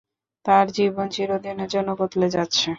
তার 0.45 0.65
জীবন 0.71 1.05
চিরদিনের 1.09 1.69
জন্য 1.69 1.89
বদলে 1.99 2.27
যাচ্ছে। 2.35 2.67